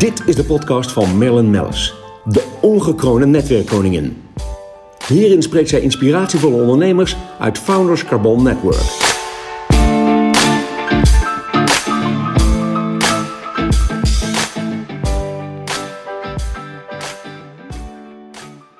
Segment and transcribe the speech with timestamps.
[0.00, 4.22] Dit is de podcast van Marilyn Mellis, de ongekroonde netwerkkoningin.
[5.06, 8.80] Hierin spreekt zij inspiratievolle ondernemers uit Founders Carbon Network.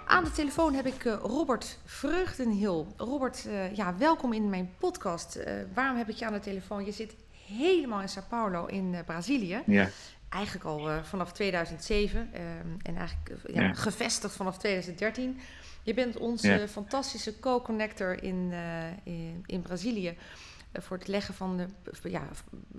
[0.06, 2.86] Aan de telefoon heb ik eh, Robert Vreugdenhil.
[2.96, 5.34] Robert, eh, ja, welkom in mijn podcast.
[5.34, 6.84] Eh, waarom heb ik je aan de telefoon?
[6.84, 7.14] Je zit
[7.46, 9.62] helemaal in Sao Paulo in Brazilië.
[9.66, 9.88] Ja,
[10.30, 12.44] Eigenlijk al eh, vanaf 2007 ehm,
[12.82, 15.40] en eigenlijk eh, ja, gevestigd vanaf 2013.
[15.82, 20.16] Je bent onze fantastische co-connector in, eh, in, in Brazilië.
[20.72, 21.66] Eh, voor het leggen van de,
[22.10, 22.22] ja,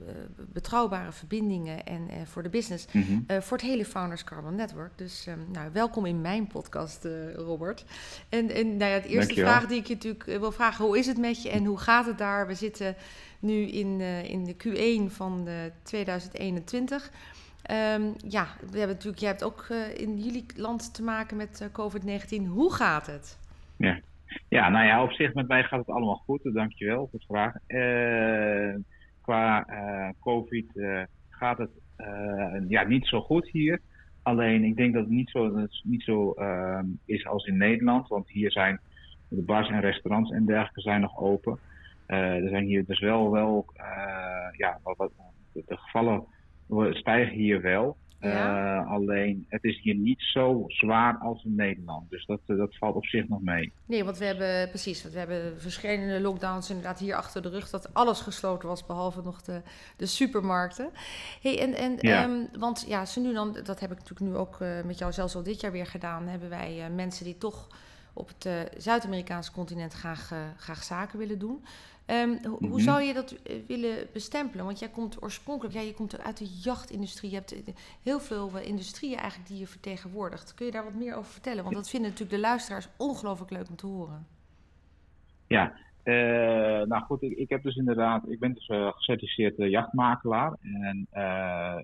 [0.08, 2.86] eh, betrouwbare verbindingen en eh, voor de business.
[2.92, 3.42] mhm.
[3.42, 4.98] Voor het hele Founders Carbon Network.
[4.98, 7.86] Dus ehm, nou, welkom in mijn podcast, Robert.
[8.30, 9.52] En, en nou ja, de eerste Dankjewel.
[9.52, 12.06] vraag die ik je natuurlijk wil vragen, hoe is het met je en hoe gaat
[12.06, 12.48] het daar?
[12.48, 12.96] We zitten
[13.42, 15.54] nu in, in de Q1 van eh,
[15.84, 17.12] 2021.
[17.62, 21.68] Ehm, ja, we hebben natuurlijk, jij hebt ook in jullie land te maken met eh,
[21.72, 22.48] COVID-19.
[22.48, 23.38] Hoe gaat het?
[24.52, 26.44] Ja, nou ja, op zich met mij gaat het allemaal goed.
[26.44, 27.56] dus Dankjewel voor de vraag.
[27.68, 28.76] Eh,
[29.22, 33.80] qua eh, COVID eh, gaat het eh, ja, niet zo goed hier.
[34.24, 38.08] Alleen ik denk dat het niet zo, niet zo ehm, is als in Nederland.
[38.08, 38.80] Want hier zijn
[39.30, 41.60] de bars en restaurants en dergelijke zijn nog open.
[42.06, 45.12] Eh, er zijn hier dus wel, wel eh, ja, wat, wat,
[45.54, 46.26] de gevallen
[46.90, 47.98] stijgen hier wel.
[48.22, 48.80] Ja.
[48.82, 52.10] Eh, alleen het is hier niet zo zwaar als in Nederland.
[52.10, 53.72] Dus dat, eh, dat valt op zich nog mee.
[53.86, 57.70] Nee, want we hebben precies, want we hebben verschillende lockdowns inderdaad hier achter de rug
[57.70, 59.62] dat alles gesloten was, behalve nog de,
[59.98, 60.90] de supermarkten.
[61.42, 62.24] Hey, en, en, Ja.
[62.24, 65.12] ehm, want ja, ze nu dan, dat heb ik natuurlijk nu ook eh, met jou
[65.12, 67.68] zelfs al dit jaar weer gedaan, hebben wij mensen die toch
[68.14, 71.64] op het eh, Zuid-Amerikaanse continent graag, eh, graag zaken willen doen.
[72.06, 72.80] Ehm, ho- Hoe Mhm.
[72.80, 74.66] zou je dat eh, willen bestempelen?
[74.66, 77.30] Want jij komt oorspronkelijk, ja, je komt uit de jachtindustrie.
[77.30, 77.56] Je hebt
[78.04, 80.54] heel veel industrieën eigenlijk die je vertegenwoordigt.
[80.54, 81.64] Kun je daar wat meer over vertellen?
[81.64, 84.28] Want dat vinden natuurlijk de luisteraars ongelooflijk leuk om te horen.
[85.48, 85.74] Ja,
[86.86, 90.58] nou goed, ik, ik heb dus inderdaad, ik ben dus eh, gecertificeerd jachtmakelaar.
[90.62, 91.08] En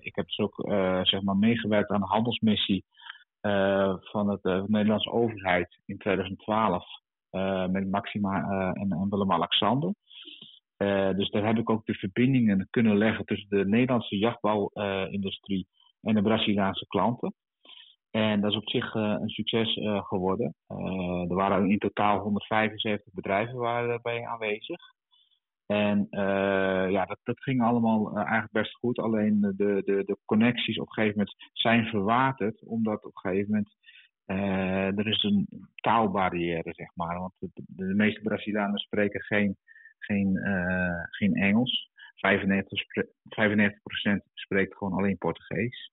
[0.00, 0.54] ik heb dus ook
[1.02, 2.84] zeg maar meegewerkt aan de handelsmissie
[4.00, 6.84] van het, eh, de Nederlandse overheid in 2012
[7.30, 9.94] eh, met Maxima eh, en, en Willem-Alexander.
[10.76, 15.66] Eh, dus daar heb ik ook de verbindingen kunnen leggen tussen de Nederlandse jachtbouwindustrie
[16.02, 17.34] en de Braziliaanse klanten.
[18.10, 20.54] En dat is op zich eh, een succes eh, geworden.
[20.66, 24.80] Eh, er waren in totaal 175 bedrijven daarbij aanwezig.
[25.68, 28.98] En eh, ja, dat, dat ging allemaal eh, eigenlijk best goed.
[28.98, 32.64] Alleen de, de, de connecties op een gegeven moment zijn verwaterd.
[32.64, 33.76] Omdat op een gegeven moment
[34.24, 37.18] eh, er is een taalbarrière, zeg maar.
[37.18, 37.34] Want
[37.66, 39.56] de, meeste Brazilianen spreken geen,
[39.98, 41.90] geen, eh, geen Engels.
[42.14, 45.92] 95, spre- 95% spreekt gewoon alleen Portugees.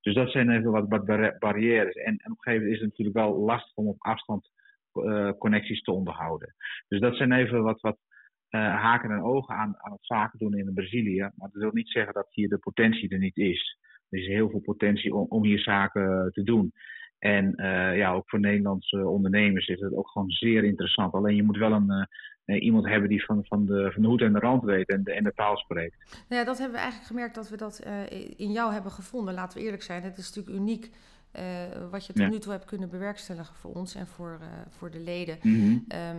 [0.00, 1.94] Dus dat zijn even wat, wat barri- barrières.
[1.94, 4.50] En, en op een gegeven moment is het natuurlijk wel lastig om op afstand
[4.92, 6.54] eh, connecties te onderhouden.
[6.88, 8.15] Dus dat zijn even wat, wat eh,
[8.56, 11.20] haken en ogen aan, aan het zaken doen in Brazilië.
[11.20, 13.78] Maar dat wil niet zeggen dat hier de potentie er niet is.
[14.08, 16.72] Er is heel veel potentie om, om hier zaken te doen.
[17.18, 21.12] En eh, ja, ook voor Nederlandse ondernemers is het ook gewoon zeer interessant.
[21.12, 22.04] Alleen je moet wel een, eh,
[22.46, 25.04] eh, iemand hebben die van, van, de, van de hoed en de rand weet en
[25.04, 26.24] de, en de taal spreekt.
[26.28, 29.34] Nou ja, dat hebben we eigenlijk gemerkt dat we dat eh, in jou hebben gevonden.
[29.34, 30.90] Laten we eerlijk zijn, het is natuurlijk uniek
[31.30, 31.44] eh,
[31.90, 32.28] wat je tot Ja.
[32.28, 35.38] nu toe hebt kunnen bewerkstelligen voor ons en voor, eh, voor de leden.
[35.42, 35.78] Mhm.
[35.88, 36.16] Ehm,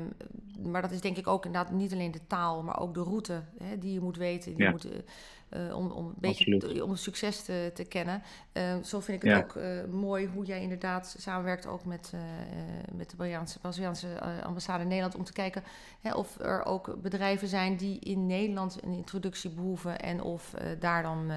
[0.72, 3.42] maar dat is denk ik ook inderdaad niet alleen de taal, maar ook de route
[3.64, 4.54] hè, die je moet weten.
[4.56, 4.72] Die Ja.
[4.72, 4.88] moet,
[5.50, 8.22] eh, om, om een beetje te- om succes te, te kennen.
[8.52, 9.44] Ehm, zo vind ik het Ja.
[9.84, 12.14] ook mooi hoe jij inderdaad samenwerkt ook met,
[12.96, 14.08] met de Braziliaanse, Braziliaanse
[14.44, 15.16] ambassade in Nederland.
[15.16, 15.64] Om te kijken
[16.02, 20.00] hè, of er ook bedrijven zijn die in Nederland een introductie behoeven.
[20.00, 21.32] En of daar dan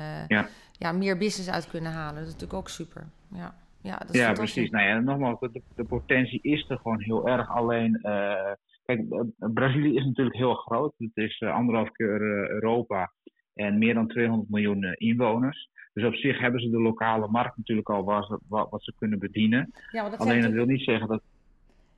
[0.78, 2.14] ja, meer business uit kunnen halen.
[2.14, 3.08] Dat is natuurlijk ook super.
[3.34, 4.70] Ja, ja, dat precies.
[4.70, 7.48] Nou ja, nogmaals, de, de potentie is er gewoon heel erg.
[7.50, 8.52] Alleen, eh,
[8.84, 9.02] kijk,
[9.38, 10.94] Brazilië is natuurlijk heel groot.
[10.98, 13.12] Het is eh, anderhalf keer eh, Europa
[13.54, 15.68] en meer dan 200 miljoen inwoners.
[15.92, 19.18] Dus op zich hebben ze de lokale markt natuurlijk al ze- wat, wat ze kunnen
[19.18, 19.70] bedienen.
[19.92, 21.22] Ja, dat Alleen dat wil niet zeggen dat.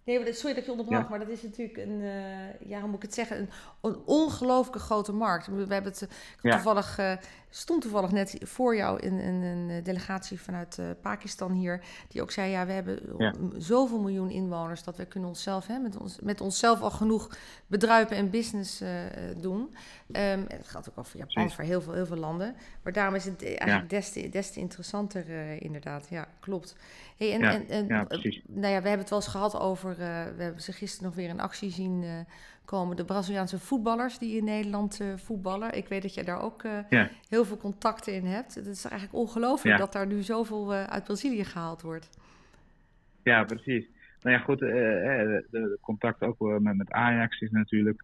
[0.04, 1.08] Nee, maar sorry dat je onderbrak, Ja.
[1.08, 3.49] maar dat is natuurlijk een, eh, ja, hoe moet ik het zeggen, een,
[3.81, 5.46] een ongelooflijke grote markt.
[5.46, 6.08] We hebben het eh,
[6.40, 6.50] Ja.
[6.54, 7.12] toevallig, eh,
[7.50, 12.50] stond toevallig net voor jou in, in een delegatie vanuit Pakistan hier, die ook zei,
[12.50, 13.34] ja, we hebben Ja.
[13.58, 17.28] zoveel miljoen inwoners dat we kunnen onszelf, hè, met, ons, met onszelf al genoeg
[17.66, 18.82] bedruipen en business
[19.37, 19.75] doen.
[20.12, 22.54] En dat geldt ook voor Japan, voor heel veel, heel veel landen.
[22.82, 26.06] Maar daarom is het eigenlijk des, te, des te interessanter, eh, inderdaad.
[26.10, 26.76] Ja, klopt.
[27.16, 29.60] Hey, en, Ja, en, en, ja, eh, nou ja, we hebben het wel eens gehad
[29.60, 29.90] over.
[29.90, 29.96] eh,
[30.36, 32.04] we hebben ze gisteren nog weer in actie zien
[32.64, 35.72] komen de Braziliaanse voetballers die in Nederland voetballen.
[35.76, 36.62] Ik weet dat je daar ook
[37.28, 38.54] heel veel contacten in hebt.
[38.54, 42.08] Het is eigenlijk ongelooflijk dat daar nu zoveel uit Brazilië gehaald wordt.
[43.22, 43.86] Ja, precies.
[44.22, 48.00] Nou ja, goed, de, de contact ook met, met Ajax is natuurlijk,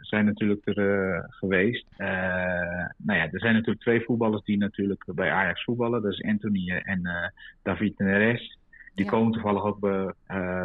[0.00, 1.86] zijn natuurlijk er geweest.
[2.96, 6.02] nou ja, er zijn natuurlijk twee voetballers die natuurlijk bij Ajax voetballen.
[6.02, 7.32] Dat is Anthony en
[7.62, 8.58] David Neres.
[8.94, 10.12] Die komen toevallig ook bij,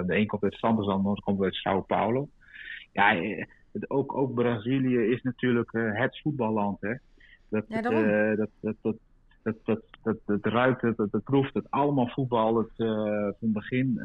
[0.05, 2.29] de een komt uit Santos, de ander komt uit Sao Paulo.
[2.91, 3.15] Ja,
[3.71, 6.81] het, ook, ook Brazilië is natuurlijk het voetballand.
[6.81, 6.93] Hè.
[7.49, 8.95] Dat, ja, dat, dat, dat,
[9.53, 12.57] dat, dat, dat, dat, ruikt, dat, dat, proeft, het allemaal voetbal.
[12.57, 14.01] Het, van het begin,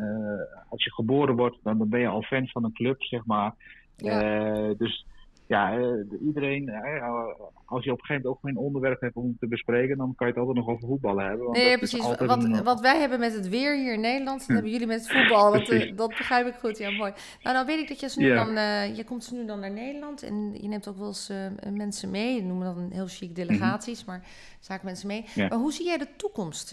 [0.69, 3.55] als je geboren wordt, dan, dan ben je al fan van een club, zeg maar.
[3.97, 4.75] Ja.
[4.75, 5.07] dus
[5.53, 7.25] ja, eh, iedereen, eh,
[7.65, 10.27] als je op een gegeven moment ook geen onderwerp hebt om te bespreken, dan kan
[10.27, 11.45] je het altijd nog over voetballen hebben.
[11.45, 12.17] Want nee, precies.
[12.17, 15.13] Wat, wat wij hebben met het weer hier in Nederland, dat hebben jullie met het
[15.13, 15.53] voetbal.
[15.53, 17.13] Dat, eh, dat begrijp ik goed, ja, mooi.
[17.43, 18.55] Nou, dan weet ik dat je, nu dan,
[18.97, 21.33] je komt nu dan naar Nederland en je neemt ook wel eens
[21.71, 22.41] mensen mee.
[22.41, 24.21] We noemen dat een heel chic delegaties, mm -hmm.
[24.21, 25.25] maar zaken mensen mee.
[25.37, 26.73] Maar hoe zie jij de toekomst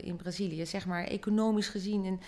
[0.00, 2.04] in Brazilië, zeg maar, economisch gezien?
[2.04, 2.20] En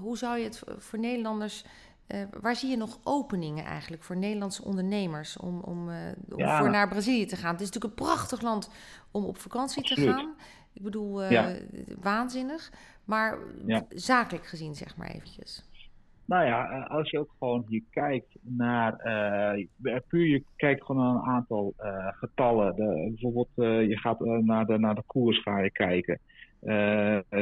[0.00, 1.64] hoe zou je het voor Nederlanders
[2.08, 5.96] uh, waar zie je nog openingen eigenlijk voor Nederlandse ondernemers om, om, uh,
[6.30, 6.58] om ja.
[6.58, 7.52] voor naar Brazilië te gaan?
[7.52, 8.70] Het is natuurlijk een prachtig land
[9.10, 10.34] om op vakantie te gaan.
[10.72, 11.54] Ik bedoel, uh, ja.
[12.00, 12.72] waanzinnig.
[13.04, 13.84] Maar ja.
[13.88, 15.66] zakelijk gezien, zeg maar eventjes.
[16.24, 18.96] Nou ja, als je ook gewoon hier kijkt naar,
[20.08, 21.74] puur je kijkt gewoon naar een aantal
[22.10, 22.76] getallen.
[22.76, 23.48] De, bijvoorbeeld,
[23.88, 26.20] je gaat naar, de, naar de koers ga je kijken.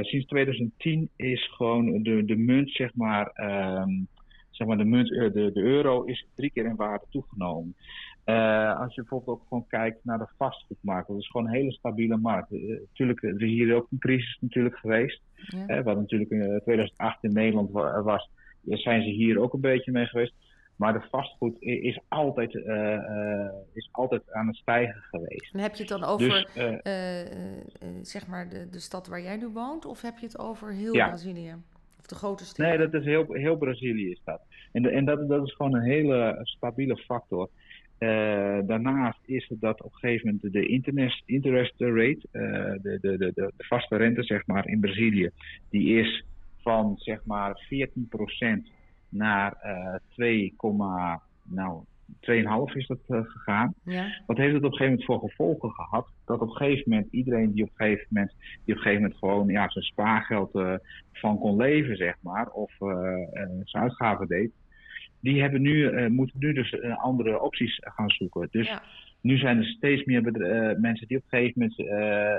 [0.01, 4.09] sinds 2010 is gewoon de, de munt, zeg maar, um,
[4.57, 7.75] zeg maar de, munt, eh, de, de euro is drie keer in waarde toegenomen.
[8.25, 11.73] Uh, als je bijvoorbeeld ook gewoon kijkt naar de vastgoedmarkt, dat is gewoon een hele
[11.73, 12.53] stabiele markt.
[12.53, 15.21] Uh, natuurlijk, er is hier ook een crisis natuurlijk geweest.
[15.35, 15.79] Ja.
[15.79, 17.71] Uh, wat natuurlijk in 2008 in Nederland
[18.05, 18.31] was,
[18.65, 20.35] zijn ze hier ook een beetje mee geweest.
[20.77, 22.55] Maar de vastgoed is altijd,
[23.73, 25.55] is altijd aan het stijgen geweest.
[25.55, 29.49] En heb je het dan over dus, zeg maar de, de stad waar jij nu
[29.49, 31.09] woont, of heb je het over heel ja.
[31.09, 31.55] Brazilië?
[32.07, 32.79] De grote steden?
[32.79, 34.41] Nee, dat is heel, heel Brazilië is dat.
[34.73, 37.49] En, en dat, dat is gewoon een hele stabiele factor.
[37.99, 42.99] Uh, daarnaast is het dat op een gegeven moment de interest, interest rate, uh, de,
[43.01, 45.31] de, de, de, vaste rente zeg maar in Brazilië,
[45.71, 46.25] die is
[46.63, 48.69] van zeg maar 14%
[49.09, 50.55] naar uh, 2,
[51.43, 53.75] nou 2,5 is dat uh, gegaan.
[53.85, 54.23] Ja.
[54.27, 56.09] Wat heeft het op een gegeven moment voor gevolgen gehad?
[56.25, 59.03] Dat op een gegeven moment iedereen die op een gegeven moment, die op een gegeven
[59.03, 60.75] moment gewoon ja, zijn spaargeld uh,
[61.13, 62.89] van kon leven, zeg maar, of uh,
[63.65, 64.51] zijn uitgaven deed,
[65.21, 68.49] die hebben nu, moeten nu dus andere opties gaan zoeken.
[68.51, 68.83] Dus ja.
[69.21, 70.23] nu zijn er steeds meer
[70.81, 72.35] mensen die op een gegeven moment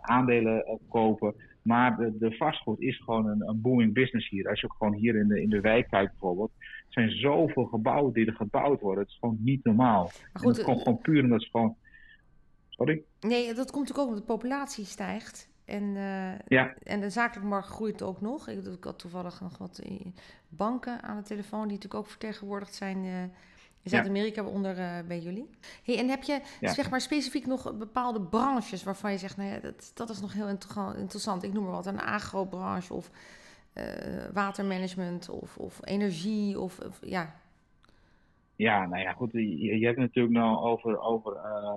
[0.00, 1.34] aandelen kopen.
[1.62, 4.48] Maar de, de, vastgoed is gewoon een, een booming business hier.
[4.48, 6.52] Als je ook gewoon hier in de, in de wijk kijkt bijvoorbeeld
[6.92, 9.02] zijn zoveel gebouwen die er gebouwd worden.
[9.02, 10.02] Het is gewoon niet normaal.
[10.32, 11.76] Maar goed, het komt gewoon puur omdat ze gewoon.
[12.68, 13.02] Sorry?
[13.20, 15.50] Nee, dat komt natuurlijk ook omdat de populatie stijgt.
[15.64, 16.74] En, uh, ja.
[16.82, 18.48] en de zakelijke markt groeit ook nog.
[18.48, 19.82] Ik, ik had toevallig nog wat
[20.48, 23.22] banken aan de telefoon, die natuurlijk ook vertegenwoordigd zijn uh,
[23.82, 25.00] in Zuid-Amerika, ja.
[25.00, 25.50] uh, bij jullie.
[25.82, 26.72] Hey, en heb je ja.
[26.72, 30.32] zeg maar specifiek nog bepaalde branches waarvan je zegt, nou ja, dat, dat is nog
[30.32, 30.48] heel
[30.96, 31.42] interessant.
[31.42, 33.10] Ik noem maar wat, een agrobranche of
[33.74, 33.84] uh,
[34.32, 37.34] watermanagement of, of energie of, of, ja.
[38.56, 39.32] Ja, nou ja, goed.
[39.32, 41.72] Je, je hebt het natuurlijk nou over, over uh,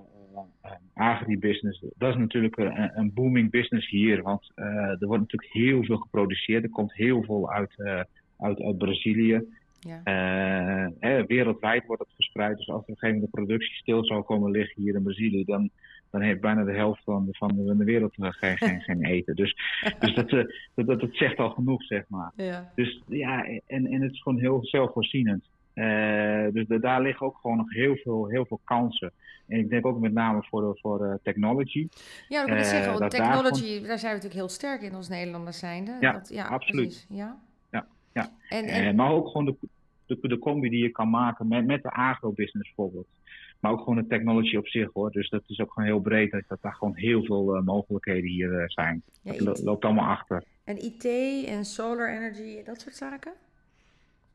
[0.93, 1.83] agribusiness.
[1.97, 4.21] Dat is natuurlijk een, een, booming business hier.
[4.21, 6.63] Want er wordt natuurlijk heel veel geproduceerd.
[6.63, 7.75] Er komt heel veel uit,
[8.37, 9.41] uit, uit Brazilië.
[9.79, 10.01] Ja.
[11.27, 12.57] wereldwijd wordt het verspreid.
[12.57, 15.43] Dus als er een gegeven moment de productie stil zou komen liggen hier in Brazilië,
[15.43, 15.69] dan
[16.11, 19.35] dan heeft bijna de helft van de, van de, wereld geen, geen, geen eten.
[19.35, 19.55] Dus,
[19.99, 20.43] dus dat, uh,
[20.75, 22.31] dat, dat, zegt al genoeg, zeg maar.
[22.35, 22.71] Ja.
[22.75, 25.43] Dus ja, en, en het is gewoon heel zelfvoorzienend.
[25.75, 29.11] Uh, dus de, daar liggen ook gewoon nog heel veel, heel veel kansen.
[29.47, 31.87] En ik denk ook met name voor, de, voor uh, technology.
[32.27, 34.93] Ja, dat wil ik zeggen, want technology, daar, daar zijn we natuurlijk heel sterk in
[34.93, 35.97] als Nederlanders zijnde.
[35.99, 36.87] Ja, dat, ja absoluut.
[36.87, 37.05] Precies.
[37.09, 37.37] Ja,
[37.71, 37.87] ja.
[38.13, 38.29] ja.
[38.49, 38.95] En, en...
[38.95, 39.55] maar ook gewoon de,
[40.05, 43.07] de, de combi die je kan maken met, met de agrobusiness bijvoorbeeld.
[43.65, 45.11] Maar ook gewoon de technology op zich hoor.
[45.11, 46.31] Dus dat is ook gewoon heel breed.
[46.31, 49.03] Dat, dat daar gewoon heel veel uh, mogelijkheden hier uh, zijn.
[49.21, 50.43] Ja, dat loopt allemaal achter.
[50.63, 51.05] En IT
[51.47, 53.33] en solar energy, dat soort zaken?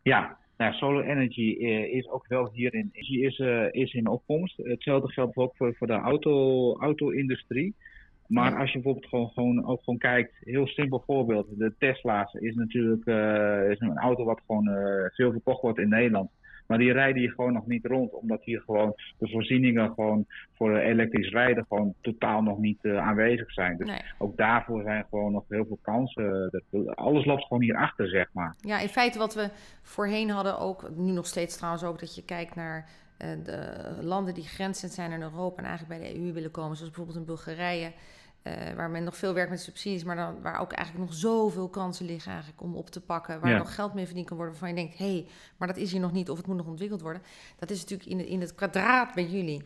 [0.03, 3.39] Ja, nou, solar energy uh, is ook wel hier in, is,
[3.71, 4.57] is in opkomst.
[4.57, 7.75] Hetzelfde geldt ook voor, voor de auto, auto-industrie.
[8.27, 11.47] Maar als je bijvoorbeeld gewoon, gewoon, ook gewoon kijkt, heel simpel voorbeeld.
[11.59, 13.07] De Tesla's is natuurlijk
[13.71, 14.65] is een auto wat gewoon
[15.13, 16.31] veel verkocht wordt in Nederland.
[16.71, 20.77] Maar die rijden hier gewoon nog niet rond, omdat hier gewoon de voorzieningen gewoon voor
[20.77, 23.77] elektrisch rijden gewoon totaal nog niet aanwezig zijn.
[23.77, 26.51] Dus ook daarvoor zijn gewoon nog heel veel kansen.
[26.95, 28.57] Alles loopt gewoon hierachter, zeg maar.
[28.61, 29.51] Ja, in feite wat we
[29.83, 32.89] voorheen hadden ook, nu nog steeds trouwens ook, dat je kijkt naar
[33.45, 36.93] de landen die grenzend zijn in Europa en eigenlijk bij de EU willen komen, zoals
[36.93, 37.93] bijvoorbeeld in Bulgarije.
[38.47, 41.69] Uh, waar men nog veel werkt met subsidies, maar dan, waar ook eigenlijk nog zoveel
[41.69, 43.41] kansen liggen eigenlijk om op te pakken.
[43.41, 45.27] Waar nog geld mee verdiend kan worden, waarvan je denkt, hé, hey,
[45.59, 47.23] maar dat is hier nog niet of het moet nog ontwikkeld worden.
[47.59, 49.63] Dat is natuurlijk in het, in het kwadraat bij jullie.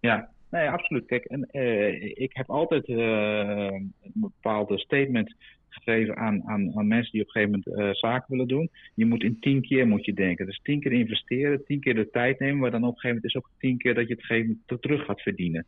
[0.00, 1.06] Ja, nee, absoluut.
[1.06, 5.34] Kijk, en, uh, ik heb altijd uh, een bepaalde statement
[5.68, 8.70] gegeven aan, aan, aan mensen die op een gegeven moment zaken willen doen.
[8.94, 10.46] Je moet in tien keer moet je denken.
[10.46, 13.34] Dus tien keer investeren, tien keer de tijd nemen, maar dan op een gegeven moment
[13.34, 15.66] is ook tien keer dat je het gegeven moment terug gaat verdienen.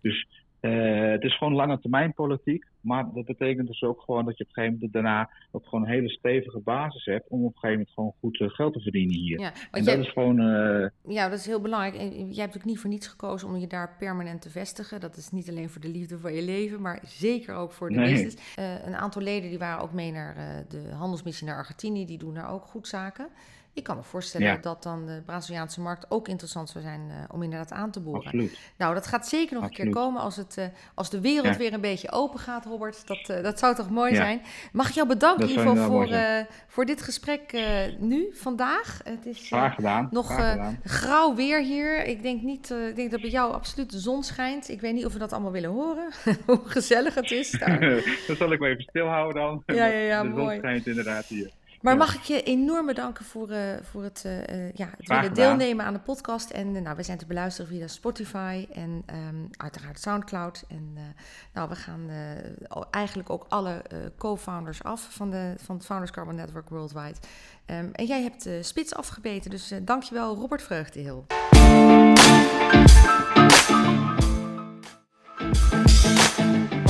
[0.00, 0.26] Dus
[0.64, 2.64] uh, het is gewoon lange termijn politiek.
[2.80, 5.84] Maar dat betekent dus ook gewoon dat je op een gegeven moment daarna ook gewoon
[5.84, 8.80] een hele stevige basis hebt om op een gegeven moment gewoon goed uh, geld te
[8.80, 9.40] verdienen hier.
[9.40, 10.40] Ja, en dat is gewoon.
[10.40, 10.88] Uh...
[11.06, 11.94] Ja, dat is heel belangrijk.
[11.94, 15.00] En jij hebt ook niet voor niets gekozen om je daar permanent te vestigen.
[15.00, 17.94] Dat is niet alleen voor de liefde van je leven, maar zeker ook voor de
[17.94, 18.12] nee.
[18.12, 18.56] business.
[18.86, 22.06] een aantal leden die waren ook mee naar de handelsmissie naar Argentinië.
[22.06, 23.28] Die doen daar ook goed zaken.
[23.74, 27.42] Ik kan me voorstellen dat dan de Braziliaanse markt ook interessant zou zijn uh, om
[27.42, 28.24] inderdaad aan te boren.
[28.24, 28.58] Absoluut.
[28.78, 30.64] Nou, dat gaat zeker nog een keer komen als, het, uh,
[30.94, 33.06] als de wereld weer een beetje open gaat, Robert.
[33.06, 34.42] Dat, uh, dat zou toch mooi zijn.
[34.72, 36.08] Mag ik jou bedanken in ieder geval voor,
[36.66, 37.52] voor dit gesprek
[37.98, 39.00] nu, vandaag.
[39.04, 40.08] Het is gedaan.
[40.10, 40.78] nog gedaan.
[40.84, 42.04] grauw weer hier.
[42.04, 44.68] Ik denk, niet, ik denk dat bij jou absoluut de zon schijnt.
[44.68, 46.12] Ik weet niet of we dat allemaal willen horen.
[46.46, 47.80] Hoe gezellig het is daar.
[48.26, 49.62] dan zal ik me even stilhouden dan.
[49.66, 50.44] Ja, ja, ja, de mooi.
[50.44, 51.50] zon schijnt inderdaad hier.
[51.84, 55.84] Maar mag ik je enorm bedanken voor, uh, voor het, uh, ja, het willen deelnemen
[55.84, 56.50] aan de podcast.
[56.50, 60.64] En nou, we zijn te beluisteren via Spotify en um, uiteraard Soundcloud.
[60.68, 60.96] En
[61.52, 62.10] nou, we gaan
[62.90, 63.82] eigenlijk ook alle
[64.18, 67.16] co-founders af van, de, van het Founders Carbon Network Worldwide.
[67.66, 71.26] Um, en jij hebt de spits afgebeten, dus dankjewel Robert Vreugdehil.
[76.36, 76.83] Thank